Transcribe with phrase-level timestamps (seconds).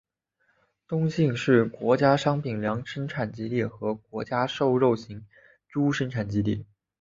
[0.87, 5.27] 东兴是国家商品粮生产基地和国家瘦肉型
[5.69, 6.65] 猪生产基地。